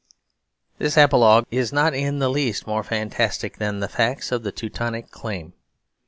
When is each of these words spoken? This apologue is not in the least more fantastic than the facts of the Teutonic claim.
This 0.79 0.97
apologue 0.97 1.45
is 1.51 1.71
not 1.71 1.93
in 1.93 2.17
the 2.17 2.27
least 2.27 2.65
more 2.65 2.81
fantastic 2.83 3.57
than 3.59 3.81
the 3.81 3.87
facts 3.87 4.31
of 4.31 4.41
the 4.41 4.51
Teutonic 4.51 5.11
claim. 5.11 5.53